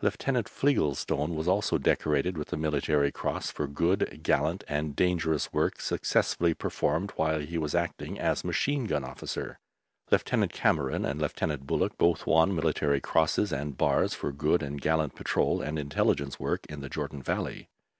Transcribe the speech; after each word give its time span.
Lieutenant 0.00 0.48
Fligelstone 0.48 1.34
was 1.34 1.46
also 1.46 1.76
decorated 1.76 2.38
with 2.38 2.48
the 2.48 2.56
Military 2.56 3.12
Cross 3.12 3.50
for 3.50 3.66
good, 3.66 4.20
gallant, 4.22 4.64
and 4.68 4.96
dangerous 4.96 5.52
work 5.52 5.82
successfully 5.82 6.54
performed 6.54 7.10
while 7.16 7.40
he 7.40 7.58
was 7.58 7.74
acting 7.74 8.18
as 8.18 8.42
machine 8.42 8.84
gun 8.86 9.04
officer. 9.04 9.58
Lieutenant 10.10 10.54
Cameron 10.54 11.04
and 11.04 11.20
Lieutenant 11.20 11.66
Bullock 11.66 11.98
both 11.98 12.26
won 12.26 12.54
Military 12.56 13.02
Crosses 13.02 13.52
and 13.52 13.76
bars 13.76 14.14
for 14.14 14.32
good 14.32 14.62
and 14.62 14.80
gallant 14.80 15.14
patrol 15.14 15.60
and 15.60 15.78
intelligence 15.78 16.40
work 16.40 16.64
in 16.70 16.80
the 16.80 16.88
Jordan 16.88 17.22
Valley. 17.22 17.68